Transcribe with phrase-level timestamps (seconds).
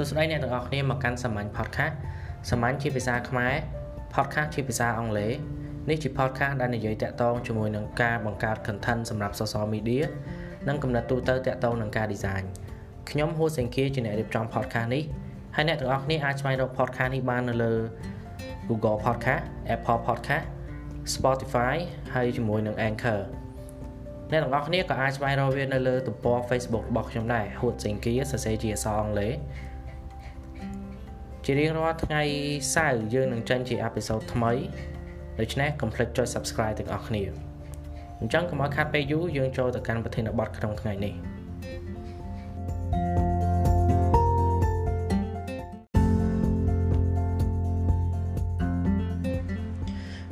[0.00, 1.94] សួស្តីអ្នកទាំងអស់គ្នាមកកាន់សាមញ្ញ podcast
[2.50, 3.54] សាមញ្ញជាភាសាខ្មែរ
[4.14, 5.32] podcast ជាភាសាអង់គ្លេស
[5.88, 10.04] នេះជា podcast ដែលនិយាយតាក់ទងជាមួយនឹងការបង្កើត content សម្រាប់ social media
[10.68, 12.44] និងកំណត់ទូទៅតាក់ទងនឹងការ design
[13.10, 15.02] ខ្ញុំហួសេងគាជាអ្នករៀបចំ podcast នេះ
[15.56, 17.74] ហើយអ្នកទាំងអស់គ្នាអាចស្វែងរក podcast នេះបាននៅលើ
[18.68, 19.42] Google Podcast
[19.74, 20.46] Apple Podcast
[21.14, 21.74] Spotify
[22.14, 23.20] ហើយជាមួយនឹង Anchor
[24.30, 29.34] អ្នកទាំងអស់គ្នាក៏អាចស្វែងរកវានៅលើទំព័រ Facebook របស់ខ្ញុំដែរហួតសេងគីសរសេរជាអក្សរអង់គ្លេស
[31.44, 32.22] ជារៀងរាល់ថ្ងៃ
[32.74, 34.52] សៅរ៍យើងនឹងចេញជាអេពីសូតថ្មី
[35.40, 37.22] ដូច្នេះកុំភ្លេចចុច Subscribe ទាំងអស់គ្នា
[38.20, 41.14] អញ្ចឹងកុំឲ្យខាត់ពេលយូរយើងចូលទៅកាន់ប្រធានបទក្នុងថ្ងៃនេះ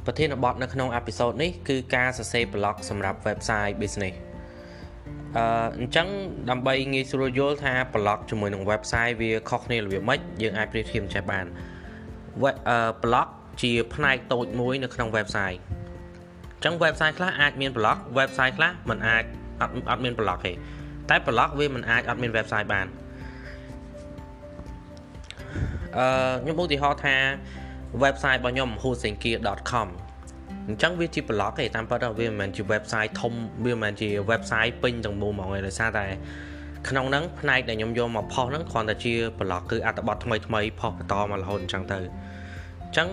[0.06, 4.27] ប្រធានបទនៅក្នុងអេពីសូតនេះគឺការសរសេរ blog សម្រាប់ website business
[5.36, 5.44] អឺ
[5.78, 6.08] អញ្ចឹង
[6.50, 11.46] ដើម្បីងាយស្រួលយល់ថាប្លុកជាមួយនឹង website វាខុសគ្នារបៀបម៉េចយើងអាចប្រៀបធៀបចេះបាន
[12.70, 13.26] អឺប្លុក
[13.62, 15.58] ជាផ្នែកតូចមួយនៅក្នុង website
[16.54, 19.24] អញ្ចឹង website ខ្លះអាចមានប្លុក website ខ្លះมันអាច
[19.60, 20.52] អត់អត់មានប្លុកទេ
[21.10, 22.86] តែប្លុកវាមិនអាចអត់មាន website បាន
[25.96, 26.06] អឺ
[26.42, 27.16] ខ្ញុំឧទាហរណ៍ថា
[28.02, 29.88] website របស់ខ្ញុំ hostinggear.com
[30.68, 33.32] អញ្ចឹងវាជា blog ទេតាមពិតវាមិនមែនជា website ធំ
[33.64, 36.06] វាមិនមែនជា website ពេញទាំងមូលហ្មងទេដោយសារតែ
[36.88, 43.08] ក្នុងហ្នឹងផ្នែកដែលខ្ញុំយកមកផុសហ្នឹងគ្រាន់តែជា blog គឺអត្ថបទថ្មីថ្មីផុសបន្តមករហូតអញ្ចឹងទៅអញ្ចឹង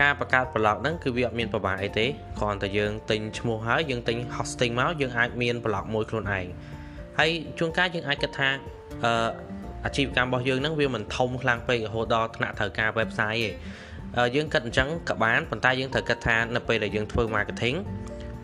[0.00, 2.06] ការបង្កើត blog ហ្នឹងគឺវាអត់មានប្របាអីទេ
[2.38, 6.46] គ្រាន់តែយើងទិញឈ្មោះហើយយើងទិញ hosting មកយើងអាចមាន blog មួយខ្លួនឯង
[7.18, 8.48] ហើយជួនកាលយើងអាចគិតថា
[9.04, 9.12] អឺ
[9.84, 13.50] អាជីវកម្មរបស់យើងហ្នឹងវាមិនធំខ្លាំងពេករហូតដល់ថ្នាក់ត្រូវការ website ទេ
[14.34, 17.76] យើងគិតអញ្ចឹងក៏បានប៉ុន្តែយើងត្រូវគិតថានៅពេលដែលយើងធ្វើ marketing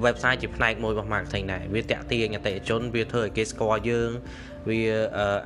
[0.05, 4.11] website ជាផ្នែកមួយរបស់ marketing ដែរវាតាក់ទាញអតិថិជនវាធ្វើឲ្យគេស្គាល់យើង
[4.69, 4.81] វា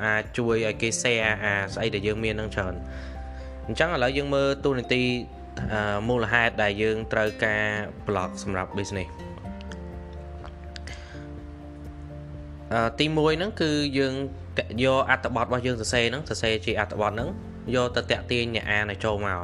[0.04, 2.74] អាចជួយឲ្យគេ share អាស្អីដែលយើងមាននឹងច្រើន
[3.66, 5.02] អញ្ចឹងឥឡូវយើងមើលទូនីតិ
[6.08, 7.64] មូលហេតុដែលយើងត្រូវការ
[8.06, 9.08] blog សម្រាប់ business
[12.72, 14.14] អឺទី1ហ្នឹងគឺយើង
[14.84, 17.28] យកអត្ថបទរបស់យើងសរសេរហ្នឹងសរសេរជាអត្ថបទហ្នឹង
[17.74, 19.40] យកទៅតាក់ទាញអ្នកអានឲ្យចូលមក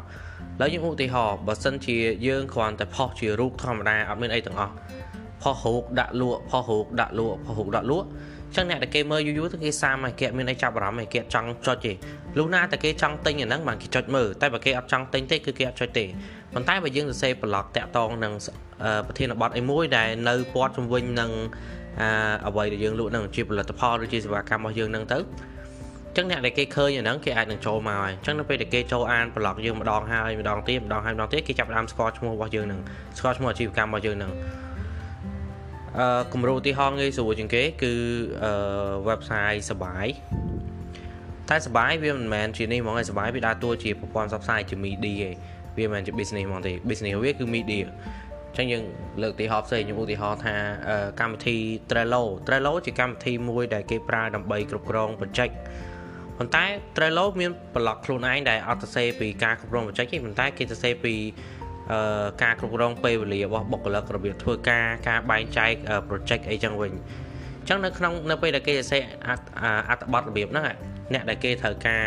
[0.60, 1.96] ឡើយយើងឧទាហរណ៍បើសិនជា
[2.26, 4.74] យើងគ្រាន់តែផុសជារូបធម្មតាអត់មានអីទាំងអស់
[5.42, 8.06] ផុសរូបដាក់លក់ផុសរូបដាក់លក់ផុសរូបដាក់លក់
[8.56, 11.92] ចឹងអ្នកដែលគេមើលយូរយូរទៅគេសាមឲ្យគេមានអីចាប់អារម្មណ៍ឲ្យគេចង់ចុចទេ
[12.38, 16.04] លុះណាតែគេចង់ទិញអាហ្នឹងបានគេចុចមើលតែបើគេអត់ចង់ទិញទេគឺគេអត់ចុចទេ
[16.54, 18.32] ប៉ុន្តែបើយើងសរសេរប្លុកតាក់តងនឹង
[19.06, 21.30] ប្រធានបទអីមួយដែលនៅព័ទ្ធជំវិញនឹង
[22.46, 25.18] អ្វីដែលយើងលក់នឹងជាផលិតផលឬជាសេវាកម្មរបស់យើងនឹងទៅ
[26.16, 32.80] ចឹងអ្នកដែលគេឃើញអាហ្នឹងគេអាចនឹងចូលមកហើយអញ្ចឹងនៅពេលដែលគេចូលអានប្លុកយើងម្ដងហើយម្ដងទៀតម្ដងហើយម្ដងទៀតគេចាប់ផ្ដើមស្គាល់ឈ្មោះរបស់យើងហ្នឹង
[33.18, 34.32] ស្គាល់ឈ្មោះអាជីវកម្មរបស់យើងហ្នឹង
[35.98, 37.92] អឺគំរូឧទាហរណ៍ងាយស្រួលជាងគេគឺ
[38.44, 38.52] អឺ
[39.08, 40.06] website សបាយ
[41.50, 45.34] តែសបាយវាមិនមែនជានេះហ្មងឯងសបាយវាដើរតួជាប្រព័ន្ធផ្សព្វផ្សាយជា media ឯង
[45.78, 47.86] វាមិនមែនជា business ហ្មងទេ business វាគឺ media
[48.56, 48.82] ចឹងយើង
[49.22, 50.54] លើកឧទាហរណ៍ផ្សេងខ្ញុំឧទាហរណ៍ថា
[51.20, 51.56] កម្មវិធី
[51.90, 55.54] Trello Trello ជាកម្មវិធីមួយដែលគេប្រើដើម្បីគ្រប់គ្រង project
[56.38, 56.64] ប៉ុន្តែ
[56.96, 61.14] Trello មាន blog ខ្លួនឯងដែលអត់សរសេរពីការគ្រប់គ្រង project ទេប៉ុន្តែគេសរសេរពី
[61.92, 65.72] អឺការគ្រប់គ្រងពេលវេលារបស់បុគ្គលិករបៀបធ្វើការការបែងចែក
[66.08, 66.92] project អីចឹងវិញ
[67.60, 69.02] អញ្ចឹងនៅក្នុងនៅពេលដែលគេសរសេរ
[69.90, 70.64] អត្ថបទរបៀបហ្នឹង
[71.12, 72.04] អ្នកដែលគេត្រូវការ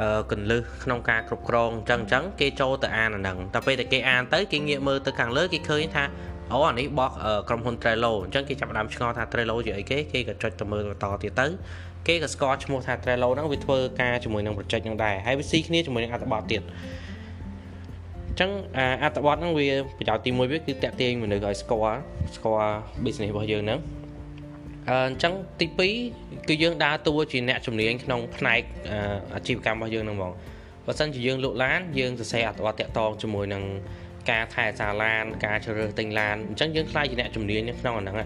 [0.00, 6.04] អឺកន្លឹះក្នុងការគ្រប់គ្រងអញ្ចឹងអញ្ចឹងគេចូលទៅអានអាហ្នឹងតែពេលដែលគេអានទៅគេងាកមើលទៅខាងលើគេឃើញថា
[6.52, 7.10] អូអានេះបោះ
[7.48, 11.46] ក្រុមហ៊ុន Trello អញ្ចឹងគេចាប់ផ្ដើមឆ្ងល់ថា Trello ជាអីគេគេក៏ចុចទៅមើលបន្តទៀតទៅ
[12.06, 16.62] គេក៏ស្គាល់ឈ្មោះថា Trello ហ្នឹងវាធ្វើការជាមួយនឹង project ហ្នឹងដែរហើយវាស៊ីគ្នាជាមួយនឹងអត្ថបទទៀត
[18.28, 18.50] អញ្ចឹង
[19.02, 19.68] អត្ថបទហ្នឹងវា
[19.98, 21.98] ប្រយោជន៍ទី1វាគឺតាក់ទាញមនុស្សឲ្យស្គាល់
[22.36, 22.74] ស្គាល់
[23.04, 23.80] business របស់យើងហ្នឹង
[24.90, 25.66] អញ្ចឹងទី
[26.08, 28.60] 2គឺយើងដើរតួជាអ្នកជំនាញក្នុងផ្នែក
[29.34, 30.32] អាជីវកម្មរបស់យើងហ្នឹងហ្មង
[30.86, 33.62] បើសិនជាយើងលក់ឡានយើងសរសេរអត្ថបទតាក់ទងជាមួយនឹង
[34.30, 38.16] ការថែសារឡាន ការជ្រើសរើសទិញឡានអញ្ចឹងយើងខ្លាចជាអ្នកជំនាញក្នុងអាហ្នឹង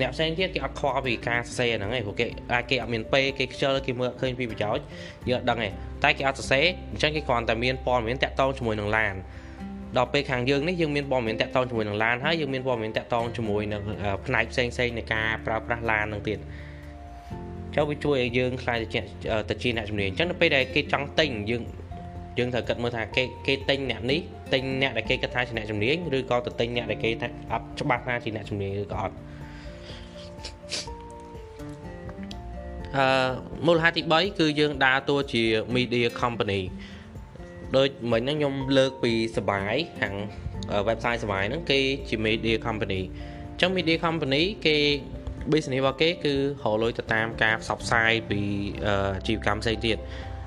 [0.00, 4.84] អ្នកផ្សេងទៀតគេអត់ខ្វល់ពីការសរសេរហ្នឹងឯងព្រោះគេអាចគេអត់មានពេលគេខ្ជិលគេមើលអត់ឃើញពីប្រយោជន៍
[5.28, 5.68] យើងអត់ដឹងទេ
[6.02, 9.14] តែគេអត់សរសេរអញ្ចឹងគេគ្រាន់តែមានព័ត៌មានតាក់ទងជាមួយនឹងឡាន
[9.96, 13.82] ដល់ពេលខាងយើងនេះយើងមានព័ត៌មានតាក់ទងជាមួយនឹងឡានហើយយើងមានព័ត៌មានតាក់ទងជាមួយនឹង
[14.26, 16.38] ផ្នែកផ្សេងផ្សេងនៃការប្រើប្រាស់ឡាននឹងទៀត
[17.74, 19.00] ចុះវាជួយឲ្យយើងខ្លាយទៅជា
[19.50, 21.62] ទៅជាអ្នកជំនាញអញ្ចឹងនៅពេលដែលគេចង់ទិញយើង
[22.38, 24.20] យើងត្រូវគិតមើលថាគេគេទិញអ្នកនេះ
[24.52, 29.14] ទិញអ្នកដែលគេគិតថាជាអ្នកជំនាញឬក៏ទៅទិញអ្នកដែលគេថាអត់ច្បាស់ថាជាអ្នកជំនាញឬក៏អត់
[32.96, 33.06] អឺ
[33.66, 35.44] មូលហេតុទី3គឺយើងដើរតួជា
[35.76, 36.62] media company
[37.76, 40.14] ដូចមិញហ្នឹងខ្ញុំលើកពីសបាយខាង
[40.88, 44.76] website សបាយហ្នឹងគេជា media company អញ្ចឹង media company គេ
[45.52, 48.40] business របស់គេគឺរកលុយទៅតាមការផ្សព្វផ្សាយពី
[48.86, 49.96] អាជីវកម្មផ្សេងទៀត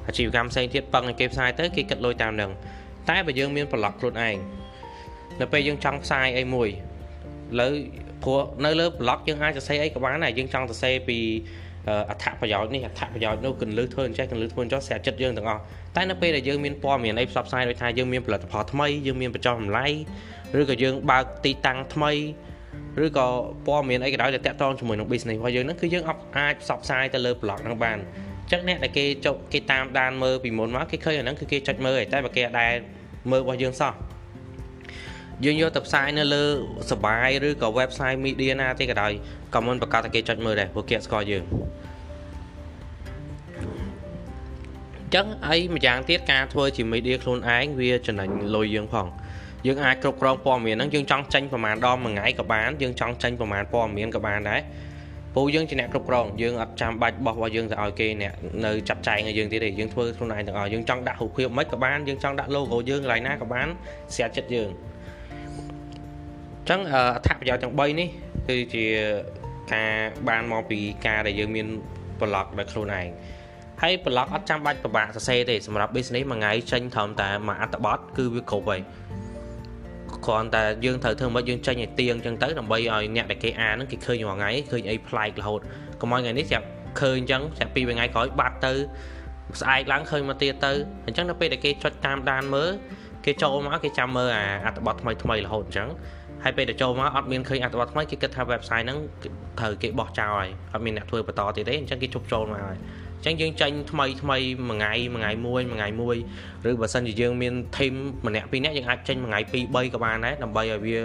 [0.07, 2.51] អាជីវកម្មផ្សេងទៀតពឹងឲ្យគេផ្សាយទៅគេគិតលុយតាមនឹង
[3.09, 4.35] តែបើយើងមានប្លុកខ្លួនឯង
[5.41, 6.69] នៅពេលយើងចង់ផ្សាយអីមួយ
[7.59, 7.67] លើ
[8.23, 11.19] ព្រោះនៅលើប្លុកយើងអាចសរសេរអីក៏បានដែរយើងចង់សរសេរពី
[12.09, 15.61] អត្ថប្រយោជន៍នេះអត្ថប្រយោជន៍នោះគន្លឹះធ្វើអញ្ចេះគន្លឹះធ្វើអញ្ចឹងស្រាក់ចិត្តយើងទាំងអស់
[15.95, 19.87] តែនៅពេលដែលយើងមានព័ត៌មានអីផ្សព្វផ្សាយដូចថាយើងមានផលិតផលថ្មីយើងមានបញ្ចុះតម្លៃ
[20.59, 22.11] ឬក៏យើងបើកទីតាំងថ្មី
[23.05, 23.27] ឬក៏
[23.67, 26.03] ព័ត៌មានអីក៏ដោយដែលតាក់ទងជាមួយនឹង business របស់យើងហ្នឹងគឺយើង
[26.37, 27.97] អាចផ្សព្វផ្សាយទៅលើ blog ហ្នឹងបាន
[28.43, 32.73] អញ្ចឹងអ្នកដែលគេចុចគេតាមដានមើលពីមុនមកគេឃើញអាហ្នឹងគឺគេចុចមើលឯតែបើគេអត់ដែល
[33.31, 33.93] មើលរបស់យើងសោះ
[35.43, 36.43] យើងយកទៅផ្សាយនៅលើ
[36.91, 39.11] សបាយឬក៏ website media ណាទេក៏ដោយ
[39.55, 41.43] ក៏មិនប្រកាសថាគេចុចមើលដែរព្រោះគេស្គាល់យើង
[45.15, 49.07] ចឹងអីម្យ៉ាងទៀតការធ្វើជា media ខ្លួនឯងវាចំណេញលុយយើងផង
[49.67, 54.61] យើងអាចគ្រប់គ្រងព័ត៌មានហ្នឹងយើងចង់ចេញប្រហែលដងមួយថ្ងៃក៏បានយើងចង់ចេញប្រហែលព័ត៌មានក៏បានដែរ
[55.35, 58.33] ពូយើងជាអ្នកគ្រប់គ្រងយើងអត់ចាំបាច់បោះរបស់យើងទៅឲ្យគេអ្នក
[58.65, 63.67] នៅចាត់ចែងឲ្យយើងទៀតទេយើងធ្វើខ្លួនឯងទាំងអស់យើងចង់ដាក់រូបភាពមិនក៏បានយើងចង់ដាក់ logo យើងកន្លែងណាក៏បាន
[64.15, 64.69] ស្រាចិត្តយើង
[66.59, 68.07] អញ្ចឹងអត្ថប្រយោជន៍ទាំង3នេះ
[68.49, 68.85] គឺជា
[69.73, 69.91] ការ
[70.27, 71.67] បានមកពីការដែលយើងមាន
[72.19, 73.07] blog ដោយខ្លួនឯង
[73.81, 78.81] ហើយ blog អត់ចាំបាច់ពិបាកសរសេរទេសម្រាប់ business មួយថ្ងៃចេញត្រឹមតែមួយអត្ថបទគឺវាគ្រប់ហើយ
[80.25, 85.59] គ្រាន់តែយើងត្រូវធ្វើម៉េចយើងចេញឲ្យទៀងអញ្ចឹងទៅដើម្បីឲ្យអ្នកដែលគេអានហ្នឹងគេឃើញរាល់ថ្ងៃឃើញអីប្លែករហូត
[86.01, 86.67] កុំឲ្យថ្ងៃនេះស្រាប់
[87.01, 88.73] ឃើញអញ្ចឹងស្រាប់ពីរថ្ងៃក្រោយបាត់ទៅ
[89.61, 90.71] ស្អែកឡើងឃើញមកទៀតទៅ
[91.05, 92.71] អញ្ចឹងនៅពេលដែលគេចុចតាមដានមើល
[93.25, 95.89] គេចូលមកគេចាំមើលអាអត្ថបទថ្មីថ្មីរហូតអញ្ចឹង
[96.43, 98.99] ហើយពេលដែលចូលមកអត់មានឃើញអត្ថបទថ្មីគេគិតថា website ហ្នឹង
[99.59, 102.77] ត្រូវគេបោះចោលហើយអត់មានអ្នកធ្វើបន្តទៀតទេអញ្ចឹងគេជប់ចូលមកហើយ
[103.25, 104.37] ចឹងយើងចាញ់ថ្មីថ្មី
[104.69, 106.15] មួយថ្ងៃមួយថ្ងៃមួយមួយថ្ងៃមួយ
[106.69, 107.93] ឬបើសិនជាយើងមានធីម
[108.27, 110.97] ម្នាក់ពីរនាក់យើងអាចចេញមួយថ្ងៃ2 3ក៏បានដែរដើម្បីឲ្យវា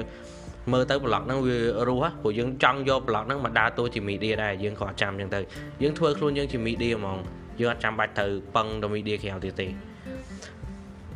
[0.73, 1.57] មើលទៅប្លុកហ្នឹងវា
[1.89, 5.41] រស់ព្រោះយើងចង់យកប្លុកហ្នឹងមកដើរតួជាមីឌាដែរយើងក៏អត់ចាំចឹងទៅ
[5.83, 7.19] យើងធ្វើខ្លួនយើងជាមីឌាហ្មង
[7.61, 8.27] យើងអត់ចាំបាច់ទៅ
[8.57, 9.67] ពឹងទៅមីឌាក្រៅទៀតទេ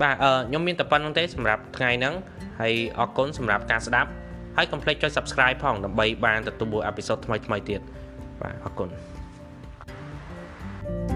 [0.02, 2.14] បាទអឺខ្ញុំមានតែប៉ុណ្្នឹងទេសម្រាប់ថ្ងៃហ្នឹង
[2.60, 4.10] ហើយអរគុណសម្រាប់ការស្ដាប់
[4.56, 7.80] ហើយកុំភ្លេចចុច Subscribe ផងដើម្បីបានទទួលអេពីសូតថ្មីៗទៀត
[8.42, 8.88] បាទអរគុណ
[10.84, 11.13] Bye.